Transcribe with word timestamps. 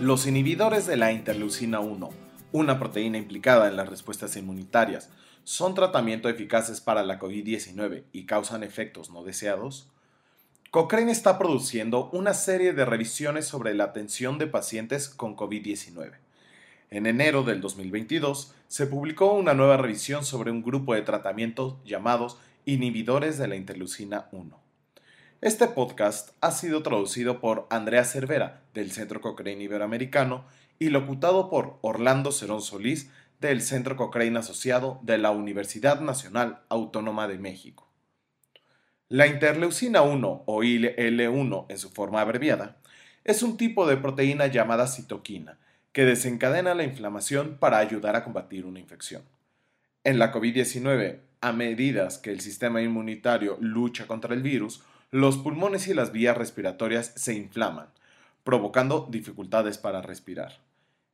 Los 0.00 0.26
inhibidores 0.26 0.86
de 0.86 0.96
la 0.96 1.12
interleucina 1.12 1.80
1, 1.80 2.08
una 2.52 2.78
proteína 2.78 3.18
implicada 3.18 3.68
en 3.68 3.76
las 3.76 3.86
respuestas 3.86 4.34
inmunitarias, 4.34 5.10
son 5.44 5.74
tratamientos 5.74 6.32
eficaces 6.32 6.80
para 6.80 7.02
la 7.02 7.18
COVID-19 7.18 8.04
y 8.10 8.24
causan 8.24 8.62
efectos 8.62 9.10
no 9.10 9.24
deseados? 9.24 9.90
Cochrane 10.70 11.12
está 11.12 11.36
produciendo 11.36 12.08
una 12.14 12.32
serie 12.32 12.72
de 12.72 12.86
revisiones 12.86 13.46
sobre 13.46 13.74
la 13.74 13.84
atención 13.84 14.38
de 14.38 14.46
pacientes 14.46 15.10
con 15.10 15.36
COVID-19. 15.36 16.12
En 16.88 17.04
enero 17.04 17.42
del 17.42 17.60
2022 17.60 18.54
se 18.68 18.86
publicó 18.86 19.34
una 19.34 19.52
nueva 19.52 19.76
revisión 19.76 20.24
sobre 20.24 20.50
un 20.50 20.62
grupo 20.62 20.94
de 20.94 21.02
tratamientos 21.02 21.76
llamados 21.84 22.38
inhibidores 22.64 23.36
de 23.36 23.48
la 23.48 23.56
interleucina 23.56 24.28
1. 24.32 24.69
Este 25.42 25.68
podcast 25.68 26.32
ha 26.42 26.50
sido 26.50 26.82
traducido 26.82 27.40
por 27.40 27.66
Andrea 27.70 28.04
Cervera, 28.04 28.60
del 28.74 28.90
Centro 28.92 29.22
Cochrane 29.22 29.62
Iberoamericano, 29.62 30.44
y 30.78 30.90
locutado 30.90 31.48
por 31.48 31.78
Orlando 31.80 32.30
Cerón 32.30 32.60
Solís, 32.60 33.10
del 33.40 33.62
Centro 33.62 33.96
Cochrane 33.96 34.38
Asociado 34.38 35.00
de 35.02 35.16
la 35.16 35.30
Universidad 35.30 36.02
Nacional 36.02 36.60
Autónoma 36.68 37.26
de 37.26 37.38
México. 37.38 37.88
La 39.08 39.28
interleucina 39.28 40.02
1 40.02 40.42
o 40.44 40.62
IL-1 40.62 41.66
en 41.70 41.78
su 41.78 41.88
forma 41.88 42.20
abreviada 42.20 42.76
es 43.24 43.42
un 43.42 43.56
tipo 43.56 43.86
de 43.86 43.96
proteína 43.96 44.46
llamada 44.48 44.86
citoquina 44.88 45.58
que 45.92 46.04
desencadena 46.04 46.74
la 46.74 46.84
inflamación 46.84 47.56
para 47.58 47.78
ayudar 47.78 48.14
a 48.14 48.24
combatir 48.24 48.66
una 48.66 48.78
infección. 48.78 49.22
En 50.04 50.18
la 50.18 50.34
COVID-19, 50.34 51.20
a 51.40 51.52
medida 51.52 52.08
que 52.22 52.30
el 52.30 52.40
sistema 52.40 52.82
inmunitario 52.82 53.56
lucha 53.58 54.06
contra 54.06 54.34
el 54.34 54.42
virus, 54.42 54.82
los 55.10 55.38
pulmones 55.38 55.88
y 55.88 55.94
las 55.94 56.12
vías 56.12 56.36
respiratorias 56.36 57.12
se 57.16 57.34
inflaman, 57.34 57.88
provocando 58.44 59.08
dificultades 59.10 59.76
para 59.76 60.02
respirar. 60.02 60.60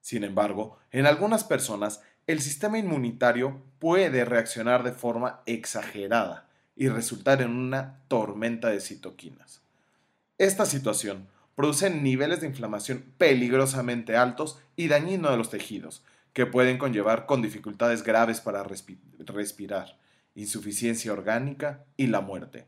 Sin 0.00 0.22
embargo, 0.22 0.78
en 0.92 1.06
algunas 1.06 1.44
personas 1.44 2.02
el 2.26 2.40
sistema 2.40 2.78
inmunitario 2.78 3.62
puede 3.78 4.24
reaccionar 4.24 4.82
de 4.82 4.92
forma 4.92 5.40
exagerada 5.46 6.46
y 6.76 6.88
resultar 6.88 7.40
en 7.40 7.50
una 7.50 8.00
tormenta 8.08 8.68
de 8.68 8.80
citoquinas. 8.80 9.62
Esta 10.36 10.66
situación 10.66 11.28
produce 11.54 11.88
niveles 11.88 12.42
de 12.42 12.48
inflamación 12.48 13.04
peligrosamente 13.16 14.16
altos 14.16 14.60
y 14.76 14.88
dañino 14.88 15.30
de 15.30 15.38
los 15.38 15.48
tejidos, 15.48 16.04
que 16.34 16.44
pueden 16.44 16.76
conllevar 16.76 17.24
con 17.24 17.40
dificultades 17.40 18.02
graves 18.02 18.42
para 18.42 18.62
respirar, 18.62 19.96
insuficiencia 20.34 21.14
orgánica 21.14 21.84
y 21.96 22.08
la 22.08 22.20
muerte. 22.20 22.66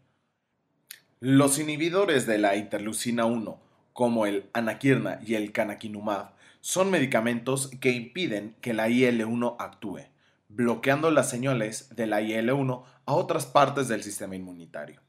Los 1.21 1.59
inhibidores 1.59 2.27
de 2.27 2.39
la 2.39 2.55
interleucina 2.55 3.25
1, 3.25 3.61
como 3.93 4.27
el 4.27 4.49
anaquirna 4.53 5.19
y 5.27 5.35
el 5.35 5.51
canakinumab, 5.51 6.31
son 6.61 6.93
medicamentos 6.93 7.73
que 7.81 7.91
impiden 7.91 8.55
que 8.61 8.73
la 8.73 8.89
IL-1 8.89 9.57
actúe, 9.59 10.03
bloqueando 10.49 11.11
las 11.11 11.29
señales 11.29 11.89
de 11.97 12.07
la 12.07 12.23
IL-1 12.23 12.85
a 13.05 13.15
otras 13.15 13.47
partes 13.47 13.89
del 13.89 14.05
sistema 14.05 14.37
inmunitario. 14.37 15.01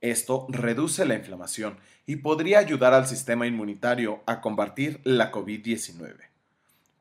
Esto 0.00 0.46
reduce 0.48 1.04
la 1.04 1.16
inflamación 1.16 1.76
y 2.06 2.16
podría 2.16 2.58
ayudar 2.58 2.94
al 2.94 3.06
sistema 3.06 3.46
inmunitario 3.46 4.22
a 4.24 4.40
combatir 4.40 5.02
la 5.04 5.30
COVID-19. 5.30 6.14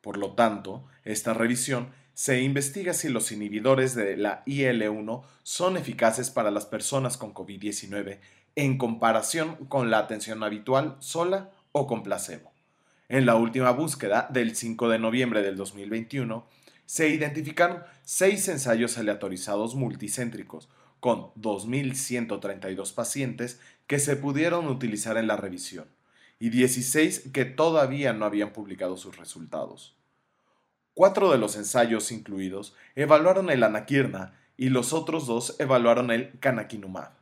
Por 0.01 0.17
lo 0.17 0.33
tanto, 0.33 0.83
esta 1.05 1.33
revisión 1.33 1.93
se 2.13 2.41
investiga 2.41 2.93
si 2.93 3.07
los 3.07 3.31
inhibidores 3.31 3.95
de 3.95 4.17
la 4.17 4.43
IL-1 4.45 5.23
son 5.43 5.77
eficaces 5.77 6.29
para 6.29 6.51
las 6.51 6.65
personas 6.65 7.17
con 7.17 7.33
COVID-19 7.33 8.19
en 8.55 8.77
comparación 8.77 9.55
con 9.67 9.89
la 9.89 9.99
atención 9.99 10.43
habitual 10.43 10.97
sola 10.99 11.51
o 11.71 11.87
con 11.87 12.03
placebo. 12.03 12.51
En 13.09 13.25
la 13.25 13.35
última 13.35 13.71
búsqueda 13.71 14.27
del 14.31 14.55
5 14.55 14.89
de 14.89 14.99
noviembre 14.99 15.41
del 15.41 15.57
2021, 15.57 16.45
se 16.85 17.09
identificaron 17.09 17.83
seis 18.03 18.47
ensayos 18.47 18.97
aleatorizados 18.97 19.75
multicéntricos 19.75 20.69
con 20.99 21.33
2.132 21.35 22.93
pacientes 22.93 23.59
que 23.87 23.99
se 23.99 24.15
pudieron 24.15 24.67
utilizar 24.67 25.17
en 25.17 25.27
la 25.27 25.37
revisión 25.37 25.87
y 26.39 26.49
16 26.49 27.29
que 27.31 27.45
todavía 27.45 28.13
no 28.13 28.25
habían 28.25 28.51
publicado 28.51 28.97
sus 28.97 29.17
resultados. 29.17 29.95
Cuatro 30.93 31.31
de 31.31 31.37
los 31.37 31.55
ensayos 31.55 32.11
incluidos 32.11 32.75
evaluaron 32.95 33.49
el 33.49 33.63
anaquirna 33.63 34.33
y 34.57 34.69
los 34.69 34.91
otros 34.91 35.27
dos 35.27 35.55
evaluaron 35.59 36.11
el 36.11 36.37
canakinumab. 36.39 37.20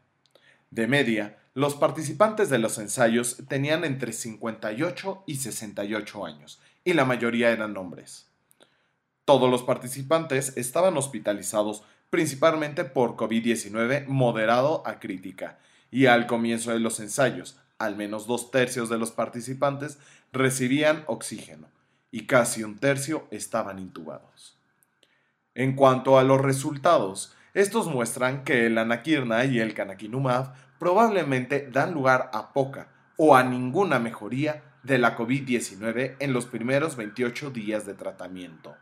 De 0.72 0.88
media, 0.88 1.38
los 1.56 1.76
participantes 1.76 2.50
de 2.50 2.60
los 2.60 2.78
ensayos 2.78 3.38
tenían 3.48 3.84
entre 3.84 4.14
58 4.14 5.24
y 5.26 5.36
68 5.38 6.26
años, 6.26 6.60
y 6.84 6.94
la 6.94 7.06
mayoría 7.06 7.50
eran 7.50 7.76
hombres. 7.76 8.28
Todos 9.26 9.50
los 9.50 9.64
participantes 9.64 10.56
estaban 10.58 10.96
hospitalizados 10.96 11.84
principalmente 12.10 12.86
por 12.86 13.16
COVID-19 13.16 14.08
moderado 14.08 14.84
a 14.86 15.00
crítica, 15.00 15.60
y 15.92 16.06
al 16.06 16.28
comienzo 16.28 16.72
de 16.72 16.80
los 16.80 17.00
ensayos, 17.00 17.60
al 17.80 17.96
menos 17.96 18.28
dos 18.28 18.52
tercios 18.52 18.90
de 18.90 18.98
los 18.98 19.12
participantes 19.12 19.98
recibían 20.32 21.04
oxígeno, 21.08 21.68
y 22.12 22.26
casi 22.26 22.64
un 22.64 22.78
tercio 22.78 23.28
estaban 23.32 23.80
intubados. 23.80 24.56
En 25.56 25.76
cuanto 25.76 26.20
a 26.20 26.24
los 26.24 26.40
resultados, 26.40 27.34
estos 27.60 27.88
muestran 27.88 28.46
que 28.46 28.68
el 28.68 28.78
anaquirna 28.78 29.44
y 29.44 29.60
el 29.60 29.74
canakinumab 29.74 30.54
probablemente 30.80 31.70
dan 31.70 31.94
lugar 31.94 32.30
a 32.34 32.54
poca 32.54 32.88
o 33.18 33.36
a 33.36 33.44
ninguna 33.44 34.00
mejoría 34.00 34.64
de 34.84 34.98
la 34.98 35.18
COVID-19 35.18 36.16
en 36.20 36.32
los 36.32 36.46
primeros 36.46 36.96
28 36.96 37.52
días 37.52 37.86
de 37.86 37.96
tratamiento. 37.96 38.78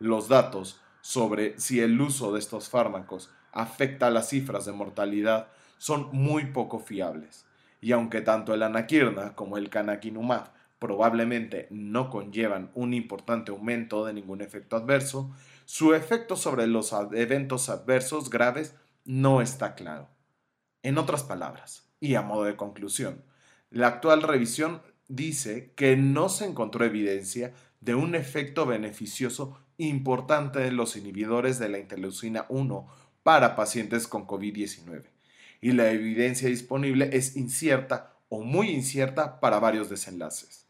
Los 0.00 0.26
datos 0.26 0.80
sobre 1.02 1.56
si 1.60 1.78
el 1.78 2.00
uso 2.00 2.32
de 2.32 2.40
estos 2.40 2.68
fármacos 2.68 3.30
afecta 3.52 4.10
las 4.10 4.28
cifras 4.30 4.66
de 4.66 4.72
mortalidad 4.72 5.46
son 5.78 6.08
muy 6.10 6.46
poco 6.46 6.80
fiables. 6.80 7.46
Y 7.80 7.92
aunque 7.92 8.22
tanto 8.22 8.54
el 8.54 8.64
anaquirna 8.64 9.36
como 9.36 9.56
el 9.56 9.70
canakinumab 9.70 10.50
probablemente 10.80 11.68
no 11.70 12.10
conllevan 12.10 12.72
un 12.74 12.92
importante 12.92 13.52
aumento 13.52 14.04
de 14.04 14.14
ningún 14.14 14.40
efecto 14.40 14.74
adverso, 14.74 15.30
su 15.66 15.94
efecto 15.94 16.36
sobre 16.36 16.68
los 16.68 16.94
eventos 17.12 17.68
adversos 17.68 18.30
graves 18.30 18.76
no 19.04 19.42
está 19.42 19.74
claro. 19.74 20.08
En 20.84 20.96
otras 20.96 21.24
palabras, 21.24 21.90
y 21.98 22.14
a 22.14 22.22
modo 22.22 22.44
de 22.44 22.54
conclusión, 22.56 23.24
la 23.70 23.88
actual 23.88 24.22
revisión 24.22 24.80
dice 25.08 25.72
que 25.74 25.96
no 25.96 26.28
se 26.28 26.46
encontró 26.46 26.84
evidencia 26.84 27.52
de 27.80 27.96
un 27.96 28.14
efecto 28.14 28.64
beneficioso 28.64 29.58
importante 29.76 30.60
de 30.60 30.70
los 30.70 30.96
inhibidores 30.96 31.58
de 31.58 31.68
la 31.68 31.78
interleucina 31.78 32.46
1 32.48 32.86
para 33.24 33.56
pacientes 33.56 34.06
con 34.06 34.24
COVID-19, 34.24 35.02
y 35.60 35.72
la 35.72 35.90
evidencia 35.90 36.48
disponible 36.48 37.10
es 37.12 37.34
incierta 37.34 38.14
o 38.28 38.42
muy 38.42 38.70
incierta 38.70 39.40
para 39.40 39.58
varios 39.58 39.90
desenlaces. 39.90 40.65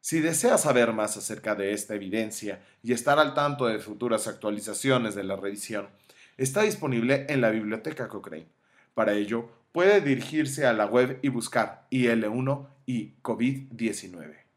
Si 0.00 0.20
deseas 0.20 0.62
saber 0.62 0.92
más 0.92 1.16
acerca 1.16 1.54
de 1.54 1.72
esta 1.72 1.94
evidencia 1.94 2.62
y 2.82 2.92
estar 2.92 3.18
al 3.18 3.34
tanto 3.34 3.66
de 3.66 3.78
futuras 3.78 4.26
actualizaciones 4.26 5.14
de 5.14 5.24
la 5.24 5.36
revisión, 5.36 5.88
está 6.36 6.62
disponible 6.62 7.26
en 7.28 7.40
la 7.40 7.50
biblioteca 7.50 8.08
Cochrane. 8.08 8.48
Para 8.94 9.12
ello, 9.12 9.50
puede 9.72 10.00
dirigirse 10.00 10.66
a 10.66 10.72
la 10.72 10.86
web 10.86 11.18
y 11.22 11.28
buscar 11.28 11.86
IL1 11.90 12.66
y 12.86 13.14
COVID-19. 13.22 14.47